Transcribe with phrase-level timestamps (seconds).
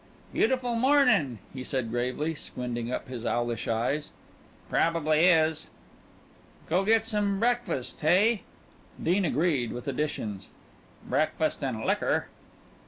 [0.33, 4.09] "Beautiful morning," he said gravely, squinting up his owlish eyes.
[4.67, 5.67] "Probably is."
[6.67, 8.41] "Go get some breakfast, hey?"
[9.03, 10.47] Dean agreed with additions.
[11.07, 12.29] "Breakfast and liquor."